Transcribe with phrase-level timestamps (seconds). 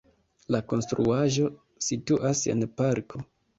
[0.55, 1.51] La konstruaĵo
[1.91, 3.25] situas en parko.